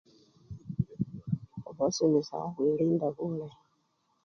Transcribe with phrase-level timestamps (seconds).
[1.63, 3.57] Khubasomesya belinda bulayi.